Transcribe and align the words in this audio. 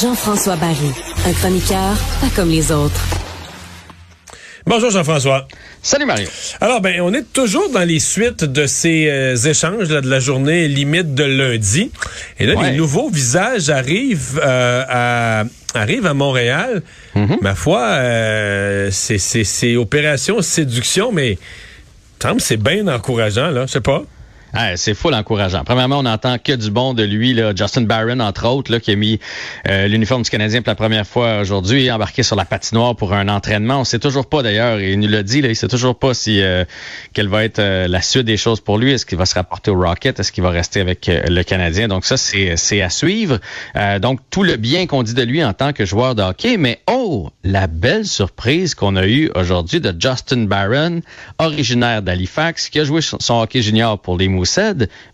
Jean-François 0.00 0.56
Barry, 0.56 0.92
un 1.26 1.32
chroniqueur 1.32 1.96
pas 2.20 2.28
comme 2.36 2.50
les 2.50 2.70
autres. 2.70 3.00
Bonjour 4.66 4.90
Jean-François. 4.90 5.48
Salut 5.82 6.04
Mario. 6.04 6.28
Alors 6.60 6.80
ben 6.80 7.00
on 7.00 7.12
est 7.14 7.32
toujours 7.32 7.70
dans 7.70 7.82
les 7.84 7.98
suites 7.98 8.44
de 8.44 8.66
ces 8.66 9.08
euh, 9.08 9.34
échanges 9.34 9.88
là, 9.90 10.00
de 10.00 10.08
la 10.08 10.20
journée 10.20 10.68
limite 10.68 11.14
de 11.14 11.24
lundi. 11.24 11.90
Et 12.38 12.46
là 12.46 12.54
Ouais. 12.56 12.70
les 12.70 12.76
nouveaux 12.76 13.08
visages 13.08 13.70
arrivent 13.70 14.40
euh, 14.44 14.84
à 14.88 15.44
arrivent 15.74 16.06
à 16.06 16.14
Montréal. 16.14 16.82
Mhm. 17.14 17.38
Ma 17.40 17.54
foi, 17.54 17.80
euh, 17.82 18.90
c'est 18.92 19.18
c'est 19.18 19.44
c'est 19.44 19.76
opération 19.76 20.42
séduction, 20.42 21.12
mais 21.12 21.32
il 21.32 21.36
me 21.36 22.22
semble 22.22 22.36
que 22.36 22.46
c'est 22.46 22.56
bien 22.56 22.86
encourageant 22.88 23.50
là. 23.50 23.66
Je 23.66 23.72
sais 23.72 23.80
pas. 23.80 24.02
Ah, 24.54 24.76
c'est 24.76 24.94
full 24.94 25.14
encourageant. 25.14 25.62
Premièrement, 25.64 25.98
on 25.98 26.04
n'entend 26.04 26.38
que 26.38 26.52
du 26.52 26.70
bon 26.70 26.94
de 26.94 27.02
lui, 27.02 27.34
là. 27.34 27.52
Justin 27.54 27.82
Barron, 27.82 28.20
entre 28.20 28.46
autres, 28.48 28.72
là, 28.72 28.80
qui 28.80 28.92
a 28.92 28.96
mis 28.96 29.20
euh, 29.68 29.88
l'uniforme 29.88 30.22
du 30.22 30.30
Canadien 30.30 30.62
pour 30.62 30.70
la 30.70 30.74
première 30.74 31.06
fois 31.06 31.40
aujourd'hui 31.40 31.90
embarqué 31.90 32.22
sur 32.22 32.34
la 32.34 32.46
patinoire 32.46 32.96
pour 32.96 33.12
un 33.12 33.28
entraînement. 33.28 33.80
On 33.80 33.84
sait 33.84 33.98
toujours 33.98 34.26
pas 34.26 34.42
d'ailleurs, 34.42 34.80
il 34.80 34.98
nous 34.98 35.08
l'a 35.08 35.22
dit, 35.22 35.42
là, 35.42 35.48
il 35.48 35.56
sait 35.56 35.68
toujours 35.68 35.98
pas 35.98 36.14
si 36.14 36.40
euh, 36.40 36.64
quelle 37.12 37.28
va 37.28 37.44
être 37.44 37.58
euh, 37.58 37.88
la 37.88 38.00
suite 38.00 38.24
des 38.24 38.38
choses 38.38 38.60
pour 38.60 38.78
lui. 38.78 38.92
Est-ce 38.92 39.04
qu'il 39.04 39.18
va 39.18 39.26
se 39.26 39.34
rapporter 39.34 39.70
au 39.70 39.78
Rocket? 39.78 40.18
Est-ce 40.18 40.32
qu'il 40.32 40.42
va 40.42 40.50
rester 40.50 40.80
avec 40.80 41.08
le 41.08 41.42
Canadien? 41.42 41.88
Donc 41.88 42.06
ça, 42.06 42.16
c'est 42.16 42.82
à 42.82 42.90
suivre. 42.90 43.38
Donc 44.00 44.20
tout 44.30 44.42
le 44.42 44.56
bien 44.56 44.86
qu'on 44.86 45.02
dit 45.02 45.14
de 45.14 45.22
lui 45.22 45.44
en 45.44 45.52
tant 45.52 45.72
que 45.72 45.84
joueur 45.84 46.14
de 46.14 46.22
hockey, 46.22 46.56
mais 46.56 46.80
oh, 46.90 47.30
la 47.44 47.66
belle 47.66 48.06
surprise 48.06 48.74
qu'on 48.74 48.96
a 48.96 49.06
eue 49.06 49.30
aujourd'hui 49.34 49.80
de 49.80 49.94
Justin 49.98 50.44
Barron, 50.44 51.00
originaire 51.38 52.02
d'Halifax, 52.02 52.70
qui 52.70 52.80
a 52.80 52.84
joué 52.84 53.00
son 53.02 53.40
hockey 53.40 53.62
junior 53.62 54.00
pour 54.00 54.16
les 54.16 54.28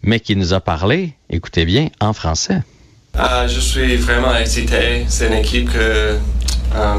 Mais 0.02 0.20
qui 0.20 0.36
nous 0.36 0.52
a 0.54 0.60
parlé, 0.60 1.14
écoutez 1.30 1.64
bien, 1.64 1.88
en 2.00 2.12
français. 2.12 2.62
Ah, 3.16 3.46
je 3.46 3.60
suis 3.60 3.96
vraiment 3.96 4.34
excité. 4.36 5.04
C'est 5.08 5.28
une 5.28 5.34
équipe 5.34 5.72
que 5.72 5.78
euh, 5.78 6.94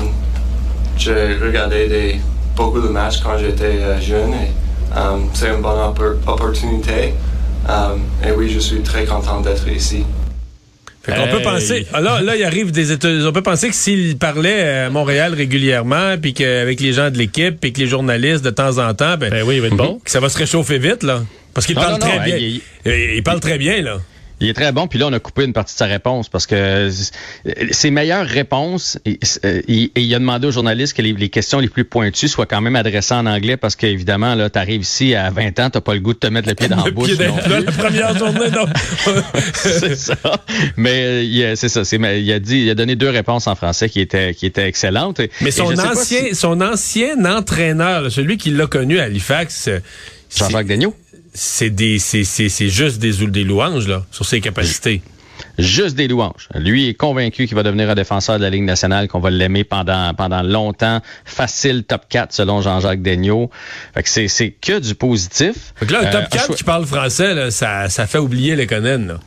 j'ai 0.98 1.36
regardé 1.42 1.88
des, 1.88 2.16
beaucoup 2.56 2.80
de 2.82 2.88
matchs 2.88 3.20
quand 3.22 3.38
j'étais 3.38 3.64
euh, 3.82 4.00
jeune 4.00 4.32
et 4.34 4.52
euh, 4.98 5.18
c'est 5.34 5.50
une 5.50 5.62
bonne 5.62 5.78
oppor- 5.78 6.18
opportunité. 6.28 7.14
Et 8.26 8.32
oui, 8.32 8.50
je 8.50 8.60
suis 8.60 8.82
très 8.82 9.06
content 9.06 9.42
d'être 9.42 9.68
ici. 9.68 10.04
Fait 11.02 11.14
qu'on 11.16 11.28
peut 11.28 11.42
penser. 11.42 11.86
ah, 11.94 12.02
Là, 12.02 12.22
là, 12.22 12.36
il 12.36 12.44
arrive 12.44 12.72
des 12.72 12.92
États. 12.92 13.10
On 13.28 13.32
peut 13.32 13.42
penser 13.44 13.70
que 13.70 13.76
s'il 13.76 14.18
parlait 14.18 14.86
à 14.86 14.90
Montréal 14.90 15.34
régulièrement, 15.34 16.16
puis 16.20 16.34
qu'avec 16.34 16.80
les 16.80 16.94
gens 16.94 17.10
de 17.12 17.18
l'équipe, 17.18 17.60
puis 17.60 17.74
que 17.74 17.80
les 17.80 17.88
journalistes 17.88 18.44
de 18.46 18.50
temps 18.52 18.78
en 18.78 18.94
temps, 18.94 19.18
ben, 19.18 19.32
oui, 19.46 19.56
il 19.56 19.62
va 19.62 19.68
être 19.68 19.76
bon. 19.76 20.00
que 20.04 20.10
ça 20.12 20.20
va 20.20 20.30
se 20.30 20.38
réchauffer 20.38 20.78
vite 20.80 21.04
là. 21.04 21.22
Parce 21.56 21.66
qu'il 21.66 21.76
parle 21.76 21.94
non, 21.94 21.98
très 22.00 22.18
non, 22.20 22.24
bien. 22.24 22.38
il- 22.38 22.62
il, 22.86 22.92
il 23.16 23.24
parle 23.24 23.40
très 23.40 23.58
bien 23.58 23.82
là. 23.82 23.98
Il 24.42 24.50
est 24.50 24.54
très 24.54 24.74
bon, 24.74 24.86
puis 24.88 25.00
là, 25.00 25.08
on 25.08 25.14
a 25.14 25.20
coupé 25.20 25.46
une 25.46 25.54
partie 25.54 25.74
de 25.76 25.78
sa 25.78 25.86
réponse 25.86 26.28
parce 26.28 26.46
que 26.46 26.90
ses 27.72 27.90
meilleures 27.90 28.26
réponses, 28.28 29.00
et, 29.06 29.18
et- 29.46 29.84
et 29.96 30.02
il 30.02 30.14
a 30.14 30.20
demandé 30.20 30.46
aux 30.48 30.52
journalistes 30.52 30.94
que 30.94 31.02
les, 31.02 31.14
les 31.14 31.30
questions 31.30 31.60
les 31.60 31.70
plus 31.70 31.86
pointues 31.86 32.28
soient 32.28 32.46
quand 32.46 32.60
même 32.60 32.76
adressées 32.76 33.14
en 33.14 33.26
anglais 33.28 33.56
parce 33.56 33.78
qu'évidemment, 33.78 34.36
là, 34.36 34.50
t'arrives 34.50 34.82
ici 34.82 35.16
à 35.16 35.30
20 35.30 35.58
ans, 35.62 35.70
t'as 35.70 35.80
pas 35.80 35.94
le 35.94 36.02
goût 36.02 36.14
de 36.14 36.20
te 36.20 36.28
mettre 36.28 36.50
le 36.50 36.54
pied 36.56 36.68
dans 36.68 36.76
la 36.84 36.84
Le 36.84 36.92
bouche. 36.92 37.16
pied 37.16 37.28
non 37.30 37.38
là, 37.48 37.62
la 37.62 37.72
première 37.72 38.18
journée, 38.18 38.50
non. 38.52 38.66
c'est 39.54 39.96
ça. 39.96 40.18
Mais 40.76 41.56
c'est 41.56 41.70
ça. 41.70 41.84
il 41.96 42.32
a 42.34 42.40
dit, 42.40 42.58
il 42.64 42.70
a 42.70 42.76
donné 42.76 42.98
deux 42.98 43.10
réponses 43.10 43.48
en 43.48 43.56
français 43.56 43.88
qui 43.88 44.02
étaient 44.02 44.34
qui 44.34 44.46
étaient 44.48 44.68
excellentes. 44.68 45.22
Mais 45.40 45.52
son 45.52 45.72
ancien, 45.80 46.26
si- 46.28 46.36
son 46.36 46.60
ancien 46.60 47.24
entraîneur, 47.24 48.12
celui 48.12 48.36
qui 48.38 48.50
l'a 48.52 48.68
connu 48.68 49.00
à 49.00 49.04
Halifax, 49.04 49.70
Jean-Jacques 50.36 50.68
Daigneault. 50.68 50.94
C'est 51.36 51.70
des, 51.70 52.00
c'est, 52.00 52.24
c'est, 52.24 52.50
c'est 52.50 52.70
juste 52.70 52.98
des, 53.00 53.14
des 53.28 53.44
louanges 53.44 53.88
là 53.88 54.04
sur 54.12 54.26
ses 54.26 54.42
capacités. 54.42 55.02
Juste 55.58 55.96
des 55.96 56.08
louanges. 56.08 56.48
Lui 56.56 56.88
est 56.90 56.94
convaincu 56.94 57.46
qu'il 57.46 57.56
va 57.56 57.64
devenir 57.64 57.90
un 57.90 57.96
défenseur 57.96 58.38
de 58.38 58.44
la 58.44 58.50
Ligue 58.50 58.64
nationale, 58.64 59.08
qu'on 59.10 59.20
va 59.20 59.30
l'aimer 59.30 59.64
pendant 59.66 60.14
pendant 60.14 60.42
longtemps. 60.42 61.02
Facile 61.26 61.84
top 61.84 62.04
4 62.10 62.34
selon 62.34 62.62
Jean-Jacques 62.62 63.02
Daigneault. 63.02 63.50
Fait 63.94 64.04
que 64.04 64.10
c'est 64.10 64.28
c'est 64.30 64.52
que 64.52 64.80
du 64.80 64.96
positif. 64.96 65.74
Fait 65.76 65.86
que 65.86 65.94
là, 65.94 66.00
un 66.08 66.12
top 66.12 66.24
Euh, 66.24 66.28
4 66.32 66.46
choi- 66.48 66.56
qui 66.56 66.64
parle 66.64 66.86
français, 66.86 67.34
là, 67.36 67.52
ça, 67.52 67.90
ça 67.90 68.08
fait 68.08 68.18
oublier 68.18 68.56
les 68.56 68.66
Conan. 68.68 69.06
Là. 69.08 69.20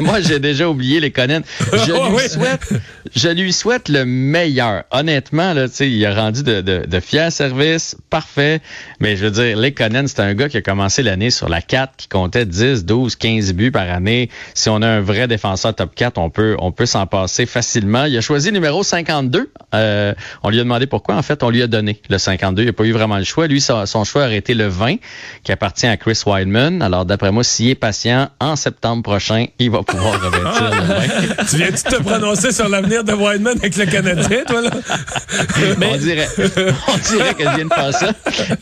Moi, 0.00 0.20
j'ai 0.20 0.38
déjà 0.38 0.68
oublié 0.68 1.00
les 1.00 1.10
Conan. 1.10 1.40
Je 1.72 1.92
Oh, 1.94 2.08
lui 2.08 2.16
oui. 2.16 2.28
souhaite, 2.28 2.72
je 3.14 3.28
lui 3.28 3.52
souhaite 3.52 3.88
le 3.88 4.04
meilleur. 4.04 4.84
Honnêtement, 4.90 5.52
là, 5.52 5.68
tu 5.68 5.74
sais, 5.76 5.90
il 5.90 6.04
a 6.06 6.14
rendu 6.14 6.42
de, 6.42 6.60
de, 6.60 6.84
de 6.86 7.00
fiers 7.00 7.30
services, 7.30 7.96
parfait. 8.10 8.60
Mais 9.00 9.16
je 9.16 9.26
veux 9.26 9.30
dire, 9.30 9.56
les 9.56 9.72
Conan, 9.72 10.04
c'est 10.06 10.20
un 10.20 10.34
gars 10.34 10.48
qui 10.48 10.56
a 10.56 10.62
commencé 10.62 11.02
l'année 11.02 11.30
sur 11.30 11.48
la 11.48 11.60
4, 11.62 11.96
qui 11.96 12.08
comptait 12.08 12.46
10, 12.46 12.84
12, 12.84 13.16
15 13.16 13.52
buts 13.54 13.70
par 13.70 13.90
année. 13.90 14.30
Si 14.54 14.68
on 14.68 14.82
a 14.82 14.88
un 14.88 15.00
vrai 15.00 15.28
défenseur 15.28 15.74
top 15.74 15.94
4, 15.94 16.18
on 16.18 16.30
peut, 16.30 16.56
on 16.58 16.72
peut 16.72 16.86
s'en 16.86 17.06
passer 17.06 17.46
facilement. 17.46 18.04
Il 18.04 18.16
a 18.16 18.20
choisi 18.20 18.48
le 18.48 18.54
numéro 18.54 18.82
52. 18.82 19.50
Euh, 19.74 20.14
on 20.42 20.50
lui 20.50 20.60
a 20.60 20.62
demandé 20.62 20.86
pourquoi. 20.86 21.16
En 21.16 21.22
fait, 21.22 21.42
on 21.42 21.50
lui 21.50 21.62
a 21.62 21.66
donné 21.66 22.00
le 22.08 22.18
52. 22.18 22.62
Il 22.62 22.66
n'a 22.66 22.72
pas 22.72 22.84
eu 22.84 22.92
vraiment 22.92 23.18
le 23.18 23.24
choix. 23.24 23.46
Lui, 23.46 23.60
son, 23.60 23.84
son 23.86 24.04
choix 24.04 24.24
aurait 24.24 24.36
été 24.36 24.54
le 24.54 24.66
20, 24.68 24.96
qui 25.42 25.52
appartient 25.52 25.86
à 25.86 25.96
Chris 25.96 26.20
Weidman. 26.26 26.82
Alors, 26.82 27.04
d'après 27.04 27.30
moi, 27.32 27.44
s'il 27.44 27.68
est 27.70 27.74
patient, 27.74 28.30
en 28.40 28.56
septembre 28.56 28.93
prochain, 29.02 29.46
il 29.58 29.70
va 29.70 29.82
pouvoir 29.82 30.20
revêtir 30.20 30.70
le 30.70 31.36
20. 31.36 31.44
tu 31.50 31.56
viens-tu 31.56 31.82
te 31.82 32.02
prononcer 32.02 32.52
sur 32.52 32.68
l'avenir 32.68 33.04
de 33.04 33.12
Wideman 33.12 33.56
avec 33.58 33.76
le 33.76 33.86
Canadien, 33.86 34.44
toi, 34.46 34.60
là? 34.62 34.70
On 35.92 35.96
dirait, 35.96 36.28
on 36.38 36.96
dirait 37.16 37.34
que 37.34 37.44
je 37.44 37.54
viens 37.56 37.64
de 37.64 37.72
faire 37.74 37.92
ça. 37.94 38.12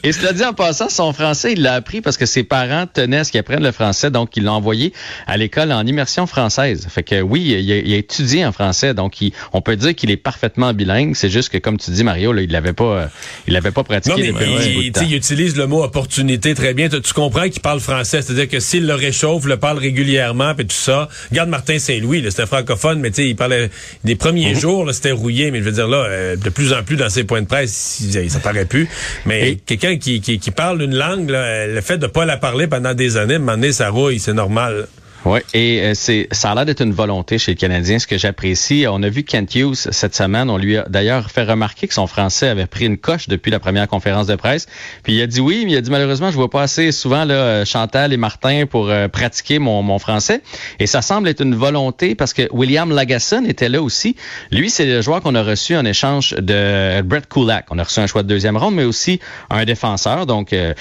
Et 0.03 0.12
cela 0.12 0.32
dit 0.32 0.44
en 0.44 0.53
passant, 0.53 0.88
son 0.88 1.12
français, 1.12 1.53
il 1.53 1.62
l'a 1.62 1.75
appris 1.75 2.00
parce 2.00 2.16
que 2.16 2.26
ses 2.26 2.44
parents 2.44 2.87
tenaient 2.87 3.19
à 3.19 3.25
ce 3.25 3.31
qu'il 3.31 3.41
apprenne 3.41 3.62
le 3.62 3.72
français, 3.72 4.10
donc 4.10 4.37
il 4.37 4.44
l'a 4.44 4.53
envoyé 4.53 4.93
à 5.26 5.37
l'école 5.37 5.72
en 5.72 5.84
immersion 5.87 6.26
française. 6.26 6.87
Fait 6.91 7.03
que 7.03 7.20
oui, 7.20 7.43
il 7.43 7.72
a, 7.72 7.76
il 7.78 7.93
a 7.93 7.97
étudié 7.97 8.44
en 8.47 8.53
français, 8.53 8.94
donc 8.94 9.20
il- 9.20 9.32
on 9.53 9.60
peut 9.60 9.76
dire 9.76 9.94
qu'il 9.94 10.10
est 10.10 10.16
parfaitement 10.16 10.72
bilingue. 10.72 11.14
C'est 11.14 11.31
juste 11.31 11.49
que, 11.50 11.59
comme 11.59 11.78
tu 11.78 11.91
dis, 11.91 12.04
Mario, 12.04 12.32
là, 12.32 12.43
il 12.43 12.50
l'avait 12.50 12.72
pas, 12.72 13.09
il 13.47 13.54
l'avait 13.54 13.70
pas 13.70 13.84
pratiqué 13.84 14.14
Non, 14.14 14.20
mais 14.20 14.32
depuis 14.32 14.46
bout 14.75 14.81
de 14.81 14.85
il, 14.87 14.93
temps. 14.93 15.00
il 15.08 15.14
utilise 15.14 15.56
le 15.56 15.67
mot 15.67 15.82
opportunité 15.82 16.55
très 16.55 16.75
bien. 16.75 16.88
Tu, 16.88 17.00
tu 17.00 17.12
comprends 17.12 17.49
qu'il 17.49 17.62
parle 17.62 17.81
français. 17.81 18.23
C'est-à-dire 18.23 18.49
que 18.49 18.61
s'il 18.61 18.87
le 18.87 18.94
réchauffe, 18.94 19.44
le 19.44 19.56
parle 19.56 19.78
régulièrement, 19.78 20.21
puis 20.56 20.66
tout 20.66 20.74
ça. 20.76 21.08
Regarde 21.30 21.48
Martin 21.48 21.78
Saint-Louis, 21.78 22.24
c'était 22.30 22.46
francophone, 22.46 23.00
mais 23.00 23.10
tu 23.10 23.22
sais, 23.22 23.28
il 23.28 23.36
parlait 23.36 23.70
des 24.04 24.12
Mhm. 24.14 24.19
premiers 24.19 24.54
jours, 24.54 24.84
là, 24.84 24.92
c'était 24.92 25.12
rouillé. 25.12 25.50
Mais 25.50 25.58
je 25.58 25.64
veux 25.64 25.72
dire, 25.72 25.88
là, 25.88 26.04
euh, 26.08 26.36
de 26.36 26.48
plus 26.50 26.72
en 26.72 26.82
plus 26.82 26.96
dans 26.96 27.08
ses 27.10 27.24
points 27.24 27.42
de 27.42 27.46
presse, 27.46 28.00
il- 28.00 28.30
ça 28.30 28.38
paraît 28.40 28.64
plus. 28.64 28.88
Mais 29.26 29.56
quelqu'un 29.66 29.96
qui, 29.98 30.20
qui, 30.20 30.38
qui 30.38 30.50
parle 30.50 30.82
une 30.82 30.94
langue, 30.94 31.30
là, 31.30 31.66
le 31.66 31.80
fait 31.80 31.98
de 31.98 32.06
pas 32.06 32.24
la 32.24 32.36
parler 32.36 32.66
pendant 32.66 32.94
des 32.94 33.16
années, 33.16 33.34
à 33.34 33.36
un 33.36 33.40
moment 33.40 33.52
donné, 33.52 33.72
ça 33.72 33.88
rouille, 33.90 34.19
c'est 34.19 34.32
normal. 34.34 34.86
Oui, 35.24 35.38
et 35.54 35.80
euh, 35.82 35.92
c'est 35.94 36.26
ça 36.32 36.50
a 36.50 36.54
l'air 36.56 36.66
d'être 36.66 36.82
une 36.82 36.92
volonté 36.92 37.38
chez 37.38 37.52
le 37.52 37.56
Canadien, 37.56 38.00
ce 38.00 38.08
que 38.08 38.19
j'apprécie. 38.19 38.86
On 38.90 39.04
a 39.04 39.08
vu 39.08 39.22
Kent 39.22 39.54
Hughes 39.54 39.76
cette 39.76 40.16
semaine. 40.16 40.50
On 40.50 40.56
lui 40.56 40.76
a 40.76 40.84
d'ailleurs 40.88 41.30
fait 41.30 41.44
remarquer 41.44 41.86
que 41.86 41.94
son 41.94 42.08
français 42.08 42.48
avait 42.48 42.66
pris 42.66 42.86
une 42.86 42.98
coche 42.98 43.28
depuis 43.28 43.52
la 43.52 43.60
première 43.60 43.86
conférence 43.86 44.26
de 44.26 44.34
presse. 44.34 44.66
Puis 45.04 45.14
il 45.14 45.22
a 45.22 45.28
dit 45.28 45.40
oui, 45.40 45.62
mais 45.64 45.72
il 45.72 45.76
a 45.76 45.80
dit 45.80 45.92
malheureusement, 45.92 46.32
je 46.32 46.34
vois 46.34 46.50
pas 46.50 46.62
assez 46.62 46.90
souvent 46.90 47.24
là, 47.24 47.34
euh, 47.34 47.64
Chantal 47.64 48.12
et 48.12 48.16
Martin 48.16 48.66
pour 48.66 48.90
euh, 48.90 49.06
pratiquer 49.06 49.60
mon, 49.60 49.84
mon 49.84 50.00
français. 50.00 50.42
Et 50.80 50.88
ça 50.88 51.02
semble 51.02 51.28
être 51.28 51.40
une 51.40 51.54
volonté 51.54 52.16
parce 52.16 52.32
que 52.32 52.48
William 52.50 52.90
Lagasson 52.90 53.44
était 53.46 53.68
là 53.68 53.80
aussi. 53.80 54.16
Lui, 54.50 54.70
c'est 54.70 54.86
le 54.86 55.02
joueur 55.02 55.20
qu'on 55.20 55.36
a 55.36 55.44
reçu 55.44 55.76
en 55.76 55.84
échange 55.84 56.30
de 56.32 57.00
Brett 57.02 57.28
Kulak. 57.28 57.66
On 57.70 57.78
a 57.78 57.84
reçu 57.84 58.00
un 58.00 58.08
choix 58.08 58.25
de 58.25 58.28
deuxième 58.28 58.56
ronde, 58.56 58.75
mais 58.75 58.84
aussi 58.84 59.20
un 59.50 59.64
défenseur, 59.64 60.26
donc 60.26 60.52
euh, 60.52 60.75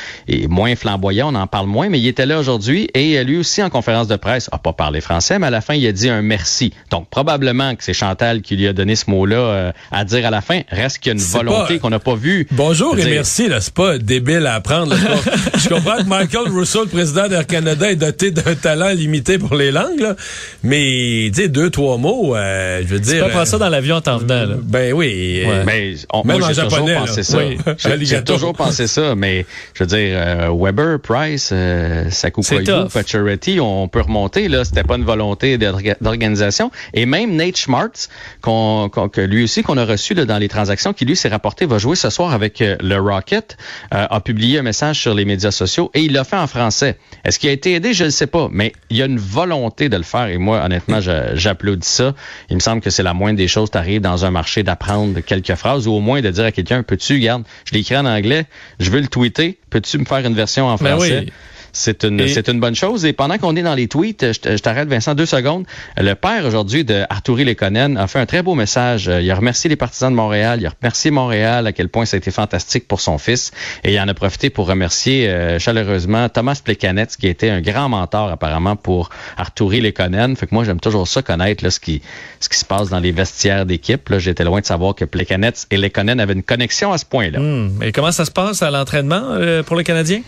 moins 0.49 0.75
flamboyant, 0.75 1.31
on 1.31 1.37
en 1.37 1.45
parle 1.45 1.67
moins, 1.67 1.89
mais 1.89 1.99
il 1.99 2.07
était 2.07 2.25
là 2.25 2.39
aujourd'hui 2.39 2.89
et 2.95 3.23
lui 3.23 3.37
aussi 3.37 3.61
en 3.61 3.69
conférence 3.69 4.07
de 4.07 4.15
presse 4.15 4.31
a 4.51 4.57
pas 4.57 4.74
parlé 4.74 5.01
français, 5.01 5.39
mais 5.39 5.48
à 5.48 5.50
la 5.50 5.62
fin, 5.62 5.74
il 5.74 5.86
a 5.88 5.92
dit 5.92 6.10
un 6.10 6.22
merci. 6.22 6.74
Donc, 6.89 7.10
probablement 7.10 7.75
que 7.75 7.83
c'est 7.83 7.94
Chantal 7.94 8.42
qui 8.42 8.56
lui 8.56 8.68
a 8.68 8.74
donné 8.74 8.95
ce 8.95 9.10
mot-là 9.10 9.38
euh, 9.38 9.72
à 9.92 10.06
dire 10.06 10.25
à 10.25 10.30
la 10.30 10.42
fin. 10.42 10.62
Reste 10.69 11.00
qu'il 11.00 11.12
y 11.12 11.16
a 11.16 11.18
une 11.19 11.25
volonté 11.25 11.80
qu'on 11.80 11.89
n'a 11.89 12.00
pas 12.00 12.16
vue. 12.16 12.48
Bonjour 12.51 12.98
et 12.98 13.06
merci, 13.06 13.48
là. 13.48 13.62
C'est 13.62 13.74
pas 13.74 13.98
débile 13.98 14.45
à 14.48 14.56
apprendre. 14.56 14.95
je 15.57 15.69
comprends 15.69 15.98
que 15.98 16.07
Michael 16.07 16.50
Russell, 16.50 16.83
le 16.83 16.88
président 16.88 17.28
d'Air 17.28 17.45
Canada, 17.45 17.92
est 17.92 17.95
doté 17.95 18.31
d'un 18.31 18.56
talent 18.56 18.89
limité 18.89 19.38
pour 19.38 19.56
les 19.56 19.72
langues, 19.72 20.00
là. 20.00 20.16
Mais, 20.63 21.30
tu 21.33 21.42
sais, 21.42 21.50
deux, 21.50 21.69
trois 21.69 21.98
mots, 21.98 22.36
euh, 22.36 22.81
je 22.81 22.88
veux 22.88 23.00
dire. 23.00 23.25
Tu 23.25 23.31
peux 23.31 23.45
ça 23.45 23.57
dans 23.57 23.69
l'avion 23.69 23.98
en 23.98 24.01
t'en 24.01 24.18
venant, 24.18 24.45
là. 24.45 24.56
Ben 24.62 24.94
oui. 24.94 25.44
Ouais. 25.45 25.63
Mais 25.66 25.94
on, 26.13 26.24
Même 26.24 26.39
moi, 26.39 26.50
j'ai 26.54 26.62
toujours 26.62 26.94
pensé 26.94 27.24
ça. 27.24 27.38
Oui. 27.38 27.57
J'ai 28.01 28.24
toujours 28.24 28.54
pensé 28.54 28.88
ça, 28.88 29.16
mais 29.16 29.45
je 29.74 29.83
veux 29.83 29.88
dire, 29.88 30.16
euh, 30.16 30.50
Weber, 30.54 31.00
Price, 31.00 31.50
euh, 31.51 32.10
Sakukoyo, 32.10 32.86
Pacioretty, 32.86 33.60
on 33.60 33.88
peut 33.88 34.01
remonter 34.01 34.20
Là, 34.47 34.63
c'était 34.65 34.83
pas 34.83 34.95
une 34.95 35.03
volonté 35.03 35.57
d'organisation. 35.57 36.71
Et 36.94 37.06
même 37.06 37.35
Nate 37.35 37.57
Schmartz, 37.57 38.09
qu'on, 38.41 38.89
que 38.89 39.21
lui 39.21 39.44
aussi 39.44 39.63
qu'on 39.63 39.77
a 39.77 39.85
reçu 39.85 40.13
là, 40.13 40.25
dans 40.25 40.38
les 40.38 40.47
transactions, 40.47 40.94
qui 40.94 41.06
lui 41.06 41.15
s'est 41.15 41.29
rapporté 41.29 41.65
va 41.65 41.77
jouer 41.77 41.95
ce 41.95 42.09
soir 42.09 42.33
avec 42.33 42.62
euh, 42.62 42.75
le 42.81 42.97
Rocket, 42.97 43.57
euh, 43.94 44.07
a 44.09 44.19
publié 44.21 44.59
un 44.59 44.63
message 44.63 45.00
sur 45.00 45.13
les 45.13 45.25
médias 45.25 45.51
sociaux 45.51 45.91
et 45.94 46.01
il 46.01 46.13
l'a 46.13 46.23
fait 46.23 46.38
en 46.38 46.47
français. 46.47 46.97
Est-ce 47.23 47.39
qu'il 47.39 47.50
a 47.50 47.53
été 47.53 47.73
aidé? 47.73 47.94
Je 47.94 48.06
ne 48.06 48.09
sais 48.09 48.27
pas, 48.27 48.47
mais 48.51 48.73
il 48.89 48.97
y 48.97 49.01
a 49.01 49.06
une 49.06 49.19
volonté 49.19 49.89
de 49.89 49.97
le 49.97 50.03
faire 50.03 50.27
et 50.27 50.38
moi, 50.38 50.63
honnêtement, 50.63 51.00
j'applaudis 51.01 51.88
ça. 51.88 52.13
Il 52.50 52.56
me 52.56 52.62
semble 52.62 52.81
que 52.81 52.89
c'est 52.89 53.03
la 53.03 53.13
moindre 53.13 53.38
des 53.38 53.47
choses. 53.47 53.71
T'arrives 53.71 54.01
dans 54.01 54.25
un 54.25 54.31
marché 54.31 54.63
d'apprendre 54.63 55.19
quelques 55.21 55.56
phrases 55.56 55.88
ou 55.88 55.94
au 55.94 56.00
moins 56.00 56.21
de 56.21 56.29
dire 56.29 56.45
à 56.45 56.51
quelqu'un, 56.51 56.83
peux-tu, 56.83 57.19
garde, 57.19 57.44
je 57.65 57.73
l'écris 57.73 57.97
en 57.97 58.06
anglais, 58.06 58.45
je 58.79 58.89
veux 58.89 59.00
le 59.00 59.07
tweeter, 59.07 59.57
peux-tu 59.69 59.97
me 59.97 60.06
faire 60.06 60.25
une 60.25 60.35
version 60.35 60.68
en 60.68 60.75
ben 60.75 60.95
français? 60.95 61.25
C'est 61.73 62.03
une, 62.03 62.27
c'est 62.27 62.47
une 62.50 62.59
bonne 62.59 62.75
chose. 62.75 63.06
Et 63.06 63.13
pendant 63.13 63.38
qu'on 63.38 63.56
est 63.56 63.62
dans 63.62 63.75
les 63.75 63.88
tweets, 63.88 64.25
je, 64.33 64.57
t'arrête, 64.57 64.88
Vincent, 64.89 65.15
deux 65.15 65.25
secondes. 65.25 65.65
Le 65.97 66.13
père 66.13 66.45
aujourd'hui 66.45 66.83
de 66.83 67.03
Arturi 67.09 67.45
Lekonen 67.45 67.97
a 67.97 68.07
fait 68.07 68.19
un 68.19 68.25
très 68.25 68.41
beau 68.41 68.56
message. 68.56 69.09
Il 69.21 69.29
a 69.29 69.35
remercié 69.35 69.69
les 69.69 69.75
partisans 69.75 70.12
de 70.12 70.15
Montréal. 70.15 70.59
Il 70.62 70.68
a 70.68 70.71
remercié 70.81 71.12
Montréal 71.12 71.68
à 71.68 71.71
quel 71.71 71.89
point 71.89 72.06
ça 72.06 72.15
a 72.15 72.19
été 72.19 72.31
fantastique 72.31 72.88
pour 72.88 73.01
son 73.01 73.18
fils. 73.18 73.51
Et 73.83 73.94
il 73.94 74.00
en 74.00 74.07
a 74.07 74.13
profité 74.13 74.50
pour 74.50 74.68
remercier 74.68 75.29
euh, 75.29 75.59
chaleureusement 75.59 76.29
Thomas 76.29 76.59
Plekanec, 76.63 77.09
qui 77.09 77.27
a 77.27 77.29
été 77.29 77.50
un 77.50 77.62
grand 77.62 77.89
mentor 77.89 78.29
apparemment 78.29 78.75
pour 78.75 79.09
Arturi 79.38 79.81
Lekonen. 79.81 80.35
Fait 80.35 80.47
que 80.47 80.53
moi, 80.53 80.63
j'aime 80.63 80.79
toujours 80.79 81.07
ça 81.07 81.21
connaître 81.21 81.63
là, 81.63 81.71
ce 81.71 81.79
qui, 81.79 82.01
ce 82.39 82.50
qui 82.50 82.57
se 82.57 82.65
passe 82.65 82.89
dans 82.89 83.00
les 83.00 83.12
vestiaires 83.12 83.65
d'équipe. 83.65 84.09
Là, 84.09 84.19
j'étais 84.19 84.44
loin 84.44 84.59
de 84.62 84.65
savoir 84.65 84.95
que 84.95 85.06
Plekanec 85.06 85.56
et 85.69 85.77
Lekonen 85.77 86.19
avaient 86.19 86.33
une 86.33 86.44
connexion 86.44 86.91
à 86.91 86.97
ce 86.97 87.06
point-là. 87.06 87.39
Hmm. 87.39 87.81
Et 87.83 87.91
comment 87.91 88.12
ça 88.12 88.25
se 88.25 88.31
passe 88.31 88.62
à 88.62 88.71
l'entraînement 88.71 89.21
euh, 89.31 89.63
pour 89.63 89.75
le 89.75 89.83
Canadien? 89.83 90.21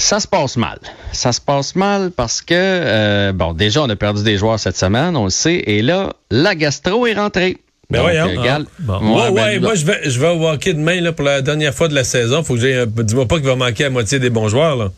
Ça 0.00 0.18
se 0.18 0.26
passe 0.26 0.56
mal. 0.56 0.78
Ça 1.12 1.30
se 1.30 1.42
passe 1.42 1.76
mal 1.76 2.10
parce 2.10 2.40
que, 2.40 2.54
euh, 2.56 3.32
bon, 3.32 3.52
déjà, 3.52 3.82
on 3.82 3.88
a 3.90 3.96
perdu 3.96 4.22
des 4.22 4.38
joueurs 4.38 4.58
cette 4.58 4.78
semaine, 4.78 5.14
on 5.14 5.24
le 5.24 5.30
sait, 5.30 5.62
et 5.66 5.82
là, 5.82 6.14
la 6.30 6.54
gastro 6.54 7.06
est 7.06 7.12
rentrée. 7.12 7.58
Ben 7.90 8.00
voyons. 8.00 8.28
Euh, 8.28 8.64
ah. 8.88 8.98
ouais, 9.02 9.32
ben, 9.32 9.60
moi, 9.60 9.74
je 9.74 9.84
vais, 9.84 10.08
je 10.08 10.18
vais 10.18 10.28
au 10.28 10.48
hockey 10.48 10.72
demain 10.72 11.00
là, 11.02 11.12
pour 11.12 11.26
la 11.26 11.42
dernière 11.42 11.74
fois 11.74 11.88
de 11.88 11.94
la 11.94 12.04
saison. 12.04 12.42
Faut 12.42 12.54
que 12.54 12.60
j'ai, 12.60 12.86
dis-moi 12.86 13.26
pas 13.26 13.36
qu'il 13.36 13.46
va 13.46 13.56
manquer 13.56 13.84
la 13.84 13.90
moitié 13.90 14.18
des 14.18 14.30
bons 14.30 14.48
joueurs. 14.48 14.76
Là. 14.76 14.90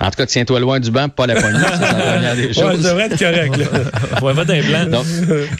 En 0.00 0.10
tout 0.10 0.16
cas, 0.16 0.26
tiens-toi 0.26 0.60
loin 0.60 0.78
du 0.78 0.90
banc, 0.90 1.08
pas 1.08 1.26
la 1.26 1.34
poignée. 1.34 1.58
la 1.58 1.94
première 1.94 2.36
des 2.36 2.52
choses. 2.52 2.64
Ouais, 2.64 2.82
ça 2.82 2.88
devrait 2.88 3.06
être 3.06 3.18
correct. 3.18 3.56
Là. 3.56 4.20
ouais, 4.22 4.32
va 4.32 4.44
d'un 4.44 4.60
plan. 4.62 5.02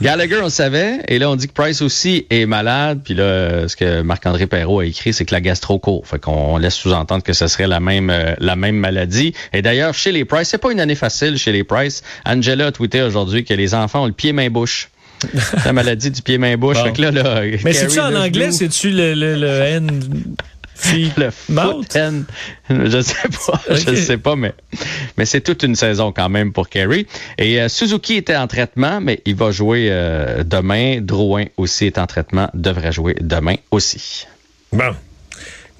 Gallagher, 0.01 0.39
on 0.41 0.45
le 0.45 0.51
savait. 0.51 1.01
Et 1.09 1.19
là, 1.19 1.31
on 1.31 1.37
dit 1.37 1.49
que 1.49 1.53
Price 1.53 1.83
aussi 1.83 2.27
est 2.31 2.47
malade. 2.47 3.01
Puis 3.05 3.15
là, 3.15 3.69
ce 3.69 3.77
que 3.77 4.03
Marc-André 4.03 4.47
Perrault 4.47 4.81
a 4.81 4.87
écrit, 4.87 5.13
c'est 5.13 5.25
que 5.25 5.35
la 5.35 5.41
gastro 5.41 5.79
court. 5.79 6.07
Fait 6.07 6.21
qu'on 6.21 6.57
laisse 6.57 6.75
sous-entendre 6.75 7.23
que 7.23 7.33
ce 7.33 7.47
serait 7.49 7.67
la 7.67 7.81
même, 7.81 8.11
euh, 8.11 8.35
la 8.39 8.55
même 8.55 8.77
maladie. 8.77 9.35
Et 9.53 9.63
d'ailleurs, 9.63 9.95
chez 9.95 10.13
les 10.13 10.25
Price, 10.25 10.49
c'est 10.49 10.59
pas 10.59 10.71
une 10.71 10.81
année 10.81 10.95
facile 10.95 11.37
chez 11.37 11.53
les 11.53 11.65
Price. 11.65 12.03
Angela 12.25 12.67
a 12.67 12.73
tweeté 12.73 13.03
aujourd'hui 13.03 13.45
que 13.45 13.55
les 13.55 13.75
enfants 13.75 14.05
ont 14.05 14.07
le 14.07 14.13
pied-main-bouche. 14.13 14.91
la 15.65 15.73
maladie 15.73 16.13
du 16.13 16.23
pied-main-bouche. 16.23 16.77
Là, 16.99 17.11
là, 17.11 17.41
Mais 17.65 17.73
c'est-tu 17.73 17.99
en 17.99 18.15
anglais? 18.15 18.53
C'est-tu 18.53 18.91
le, 18.91 19.15
le, 19.15 19.35
le 19.35 19.49
N? 19.49 20.01
Le 21.17 21.31
foot 21.31 21.99
Je 22.71 23.01
sais 23.01 23.29
pas, 23.29 23.61
je 23.75 23.95
sais 23.95 24.19
pas, 24.19 24.37
mais, 24.37 24.55
mais 25.17 25.25
c'est 25.25 25.41
toute 25.41 25.63
une 25.63 25.75
saison 25.75 26.13
quand 26.13 26.29
même 26.29 26.53
pour 26.53 26.69
Kerry. 26.69 27.07
Et 27.39 27.61
euh, 27.61 27.69
Suzuki 27.69 28.15
était 28.15 28.37
en 28.37 28.47
traitement, 28.47 29.01
mais 29.01 29.21
il 29.25 29.35
va 29.35 29.51
jouer 29.51 29.89
euh, 29.91 30.43
demain. 30.45 31.01
Drouin 31.01 31.47
aussi 31.57 31.87
est 31.87 31.99
en 31.99 32.07
traitement, 32.07 32.51
devrait 32.55 32.93
jouer 32.93 33.17
demain 33.21 33.57
aussi. 33.71 34.27
Bon. 34.73 34.95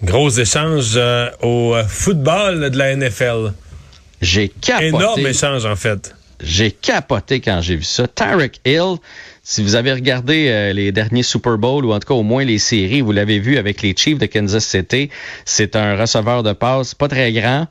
Gros 0.03 0.31
échange 0.31 0.93
euh, 0.97 1.31
au 1.43 1.75
football 1.89 2.71
de 2.71 2.79
la 2.79 2.95
NFL. 2.95 3.53
J'ai 4.21 4.49
capoté. 4.49 4.89
Énorme 4.89 5.27
échange, 5.27 5.65
en 5.65 5.77
fait. 5.77 6.15
J'ai 6.41 6.71
capoté 6.71 7.41
quand 7.41 7.61
j'ai 7.61 7.77
vu 7.77 7.83
ça. 7.83 8.07
Tarek 8.07 8.61
Hill, 8.65 8.97
si 9.51 9.63
vous 9.63 9.77
avez 9.77 9.95
regardé 9.95 10.49
euh, 10.51 10.75
les 10.75 10.93
derniers 10.93 11.23
Super 11.23 11.57
Bowl 11.57 11.87
ou 11.87 11.95
en 11.95 11.99
tout 12.01 12.09
cas 12.09 12.13
au 12.13 12.23
moins 12.23 12.45
les 12.45 12.59
séries, 12.59 13.01
vous 13.01 13.13
l'avez 13.13 13.39
vu 13.39 13.57
avec 13.57 13.81
les 13.81 13.95
Chiefs 13.97 14.19
de 14.19 14.27
Kansas 14.27 14.63
City, 14.63 15.09
c'est 15.47 15.75
un 15.75 15.97
receveur 15.97 16.43
de 16.43 16.53
passe 16.53 16.95
pas 16.95 17.09
très 17.09 17.33
grand, 17.33 17.67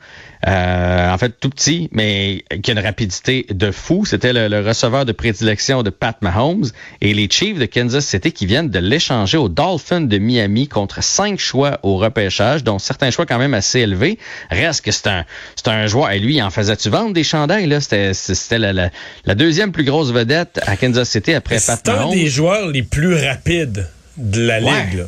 euh, 0.48 1.12
en 1.12 1.18
fait 1.18 1.40
tout 1.40 1.50
petit, 1.50 1.88
mais 1.92 2.44
qui 2.64 2.72
a 2.72 2.74
une 2.74 2.80
rapidité 2.80 3.46
de 3.50 3.72
fou. 3.72 4.06
C'était 4.06 4.34
le, 4.34 4.68
receveur 4.68 5.06
de 5.06 5.12
prédilection 5.12 5.84
de 5.84 5.92
Pat 5.92 6.20
Mahomes 6.22 6.66
et 7.02 7.14
les 7.14 7.28
Chiefs 7.30 7.60
de 7.60 7.66
Kansas 7.66 8.06
City 8.06 8.32
qui 8.32 8.48
viennent 8.48 8.70
de 8.70 8.80
l'échanger 8.80 9.38
aux 9.38 9.50
Dolphins 9.50 10.02
de 10.02 10.18
Miami 10.18 10.68
contre 10.68 11.04
cinq 11.04 11.40
choix 11.40 11.80
au 11.84 11.98
repêchage, 11.98 12.64
dont 12.64 12.80
certains 12.80 13.12
choix 13.12 13.28
quand 13.28 13.38
même 13.38 13.54
assez 13.54 13.82
élevés. 13.82 14.18
Reste 14.50 14.84
que 14.84 14.92
c'est 14.92 15.08
un, 15.08 15.26
c'est 15.56 15.68
un 15.68 15.86
joueur. 15.86 16.12
Et 16.12 16.20
lui, 16.20 16.42
en 16.42 16.50
faisait-tu 16.50 16.90
vendre 16.90 17.14
des 17.14 17.24
chandails 17.24 17.68
là? 17.68 17.82
C'était, 17.82 18.14
c'était 18.14 18.58
la, 18.60 18.74
la, 18.74 19.36
deuxième 19.36 19.72
plus 19.72 19.84
grosse 19.84 20.12
vedette 20.12 20.60
à 20.66 20.76
Kansas 20.76 21.10
City 21.10 21.34
après. 21.34 21.60
C'est 21.76 21.90
un 21.90 22.10
des 22.10 22.28
joueurs 22.28 22.68
les 22.68 22.84
plus 22.84 23.16
rapides 23.16 23.88
de 24.18 24.42
la 24.42 24.60
ligue. 24.60 24.98
Là. 24.98 25.04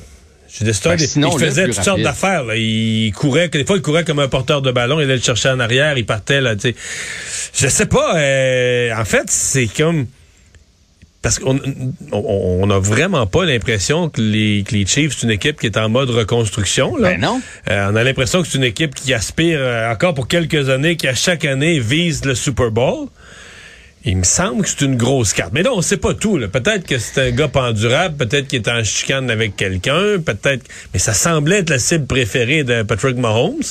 Je 0.52 0.66
ben, 0.66 0.98
il 0.98 1.40
faisait 1.40 1.66
toutes 1.66 1.84
sortes 1.84 2.02
d'affaires. 2.02 2.44
Il 2.56 3.12
courait, 3.14 3.50
des 3.50 3.66
fois, 3.66 3.78
il 3.78 3.84
courait 3.84 4.04
comme 4.04 4.20
un 4.20 4.28
porteur 4.28 4.62
de 4.62 4.72
ballon. 4.72 5.00
Il 5.00 5.04
allait 5.04 5.18
le 5.18 5.22
chercher 5.22 5.50
en 5.50 5.60
arrière. 5.60 5.98
Il 5.98 6.06
partait 6.06 6.42
là. 6.42 6.56
sais. 6.58 6.76
Je 7.54 7.68
sais 7.68 7.86
pas. 7.86 8.18
Euh, 8.18 8.92
en 8.96 9.06
fait, 9.06 9.26
c'est 9.28 9.68
comme 9.68 10.08
parce 11.22 11.38
qu'on 11.38 11.60
on, 12.14 12.70
a 12.70 12.80
vraiment 12.80 13.28
pas 13.28 13.44
l'impression 13.44 14.10
que 14.10 14.22
les, 14.22 14.64
que 14.66 14.74
les 14.74 14.86
Chiefs 14.86 15.18
c'est 15.18 15.28
une 15.28 15.32
équipe 15.32 15.60
qui 15.60 15.66
est 15.66 15.78
en 15.78 15.90
mode 15.90 16.10
reconstruction. 16.10 16.96
Là. 16.96 17.12
Ben 17.12 17.20
non. 17.20 17.42
Euh, 17.70 17.90
on 17.92 17.96
a 17.96 18.04
l'impression 18.04 18.42
que 18.42 18.48
c'est 18.48 18.58
une 18.58 18.64
équipe 18.64 18.96
qui 18.96 19.14
aspire 19.14 19.60
euh, 19.62 19.92
encore 19.92 20.14
pour 20.14 20.30
quelques 20.30 20.70
années, 20.70 20.96
qui 20.96 21.10
à 21.10 21.16
chaque 21.16 21.44
année 21.44 21.80
vise 21.80 22.24
le 22.24 22.36
Super 22.36 22.72
Bowl. 22.72 23.08
Il 24.06 24.18
me 24.18 24.24
semble 24.24 24.64
que 24.64 24.70
c'est 24.70 24.82
une 24.82 24.96
grosse 24.96 25.34
carte. 25.34 25.52
Mais 25.54 25.62
là, 25.62 25.72
on 25.74 25.82
sait 25.82 25.98
pas 25.98 26.14
tout. 26.14 26.40
Peut-être 26.52 26.88
que 26.88 26.98
c'est 26.98 27.28
un 27.28 27.32
gars 27.32 27.50
pendurable, 27.50 28.16
peut-être 28.16 28.48
qu'il 28.48 28.60
est 28.62 28.70
en 28.70 28.84
chicane 28.84 29.30
avec 29.30 29.58
quelqu'un, 29.58 30.20
peut-être. 30.26 30.64
Mais 30.94 31.00
ça 31.00 31.14
semblait 31.14 31.60
être 31.60 31.70
la 31.70 31.80
cible 31.80 32.06
préférée 32.06 32.64
de 32.64 32.84
Patrick 32.84 33.18
Mahomes. 33.18 33.62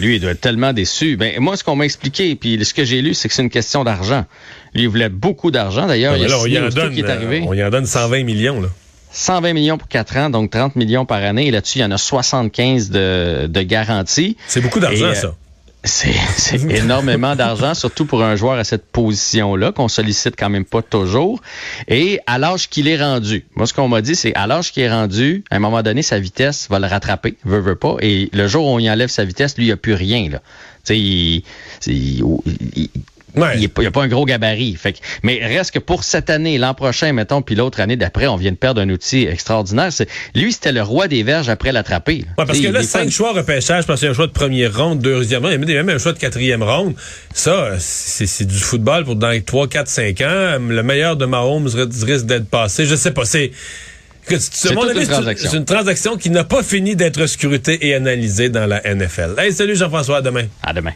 lui, 0.00 0.16
il 0.16 0.20
doit 0.20 0.30
être 0.30 0.40
tellement 0.40 0.72
déçu. 0.72 1.16
Ben, 1.16 1.40
moi, 1.40 1.56
ce 1.56 1.64
qu'on 1.64 1.74
m'a 1.74 1.86
expliqué, 1.86 2.36
puis 2.36 2.64
ce 2.64 2.72
que 2.72 2.84
j'ai 2.84 3.02
lu, 3.02 3.14
c'est 3.14 3.28
que 3.28 3.34
c'est 3.34 3.42
une 3.42 3.50
question 3.50 3.82
d'argent. 3.82 4.26
Lui, 4.74 4.82
il 4.82 4.88
voulait 4.88 5.08
beaucoup 5.08 5.50
d'argent. 5.50 5.88
D'ailleurs, 5.88 6.16
il, 6.16 6.32
on, 6.32 6.46
y 6.46 6.58
en 6.58 6.68
donne, 6.68 6.94
qui 6.94 7.00
est 7.00 7.10
arrivé. 7.10 7.44
on 7.44 7.52
y 7.52 7.64
en 7.64 7.70
donne 7.70 7.86
120 7.86 8.22
millions. 8.22 8.60
Là. 8.60 8.68
120 9.10 9.54
millions 9.54 9.78
pour 9.78 9.88
4 9.88 10.16
ans, 10.18 10.30
donc 10.30 10.50
30 10.50 10.76
millions 10.76 11.04
par 11.04 11.22
année. 11.24 11.48
Et 11.48 11.50
là-dessus, 11.50 11.78
il 11.78 11.82
y 11.82 11.84
en 11.84 11.90
a 11.90 11.98
75 11.98 12.90
de, 12.90 13.46
de 13.48 13.62
garantie. 13.62 14.36
C'est 14.46 14.60
beaucoup 14.60 14.78
d'argent, 14.78 15.14
ça. 15.14 15.34
C'est 15.88 16.70
énormément 16.70 17.34
d'argent, 17.34 17.74
surtout 17.74 18.04
pour 18.04 18.22
un 18.22 18.36
joueur 18.36 18.58
à 18.58 18.64
cette 18.64 18.86
position-là, 18.86 19.72
qu'on 19.72 19.88
sollicite 19.88 20.34
quand 20.38 20.50
même 20.50 20.64
pas 20.64 20.82
toujours. 20.82 21.40
Et 21.88 22.20
à 22.26 22.38
l'âge 22.38 22.68
qu'il 22.68 22.88
est 22.88 23.02
rendu, 23.02 23.46
moi, 23.56 23.66
ce 23.66 23.74
qu'on 23.74 23.88
m'a 23.88 24.02
dit, 24.02 24.14
c'est 24.14 24.34
à 24.34 24.46
l'âge 24.46 24.72
qu'il 24.72 24.82
est 24.82 24.90
rendu, 24.90 25.44
à 25.50 25.56
un 25.56 25.58
moment 25.58 25.82
donné, 25.82 26.02
sa 26.02 26.18
vitesse 26.18 26.68
va 26.70 26.78
le 26.78 26.86
rattraper, 26.86 27.36
veut, 27.44 27.60
veut 27.60 27.76
pas. 27.76 27.96
Et 28.00 28.28
le 28.32 28.46
jour 28.46 28.66
où 28.66 28.70
on 28.70 28.78
y 28.78 28.90
enlève 28.90 29.08
sa 29.08 29.24
vitesse, 29.24 29.56
lui, 29.56 29.64
il 29.64 29.68
n'y 29.68 29.72
a 29.72 29.76
plus 29.76 29.94
rien. 29.94 30.28
Là. 30.30 30.42
Il, 30.90 31.42
Il 33.54 33.60
n'y 33.60 33.86
a, 33.86 33.90
pas 33.90 34.02
un 34.02 34.08
gros 34.08 34.24
gabarit. 34.24 34.74
Fait 34.76 34.92
que, 34.92 34.98
mais 35.22 35.40
reste 35.44 35.72
que 35.72 35.78
pour 35.78 36.04
cette 36.04 36.30
année, 36.30 36.58
l'an 36.58 36.74
prochain, 36.74 37.12
mettons, 37.12 37.42
puis 37.42 37.54
l'autre 37.54 37.80
année 37.80 37.96
d'après, 37.96 38.26
on 38.26 38.36
vient 38.36 38.52
de 38.52 38.56
perdre 38.56 38.80
un 38.80 38.88
outil 38.88 39.26
extraordinaire. 39.26 39.90
Lui, 40.34 40.52
c'était 40.52 40.72
le 40.72 40.82
roi 40.82 41.08
des 41.08 41.22
verges 41.22 41.48
après 41.48 41.72
l'attraper. 41.72 42.24
Ouais, 42.38 42.44
parce 42.46 42.58
que 42.58 42.68
là, 42.68 42.82
cinq 42.82 43.10
choix 43.10 43.32
repêchage, 43.32 43.86
parce 43.86 44.00
qu'il 44.00 44.06
y 44.06 44.08
a 44.08 44.12
un 44.12 44.14
choix 44.14 44.26
de 44.26 44.32
première 44.32 44.76
ronde, 44.76 45.00
deuxième 45.00 45.44
ronde, 45.44 45.52
il 45.62 45.70
y 45.70 45.76
a 45.76 45.82
même 45.82 45.96
un 45.96 45.98
choix 45.98 46.12
de 46.12 46.18
quatrième 46.18 46.62
ronde. 46.62 46.94
Ça, 47.32 47.72
c'est 47.78 48.46
du 48.46 48.58
football 48.58 49.04
pour 49.04 49.16
dans 49.16 49.30
les 49.30 49.42
3, 49.42 49.68
4, 49.68 49.88
5 49.88 50.20
ans. 50.20 50.58
Le 50.68 50.82
meilleur 50.82 51.16
de 51.16 51.26
Mahomes 51.26 51.68
risque 51.68 52.26
d'être 52.26 52.48
passé. 52.48 52.86
Je 52.86 52.94
sais 52.94 53.12
pas, 53.12 53.24
c'est... 53.24 53.52
C'est 54.30 55.54
une, 55.54 55.64
transaction 55.64 56.18
qui 56.18 56.28
n'a 56.28 56.44
pas 56.44 56.62
fini 56.62 56.96
d'être 56.96 57.24
scrutée 57.26 57.88
et 57.88 57.94
analysée 57.94 58.50
dans 58.50 58.66
la 58.66 58.82
NFL. 58.82 59.36
Hey, 59.38 59.54
salut 59.54 59.74
Jean-François, 59.74 60.18
à 60.18 60.22
demain. 60.22 60.44
À 60.62 60.74
demain. 60.74 60.92